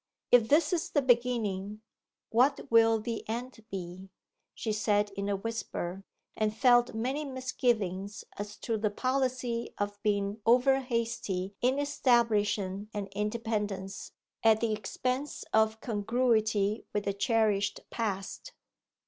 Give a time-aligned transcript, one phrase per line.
[0.31, 1.81] 'If this is the beginning,
[2.31, 4.09] what will the end be!'
[4.55, 6.03] she said in a whisper,
[6.35, 14.13] and felt many misgivings as to the policy of being overhasty in establishing an independence
[14.43, 18.53] at the expense of congruity with a cherished past.